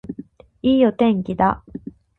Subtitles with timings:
[0.63, 1.63] いいお天気だ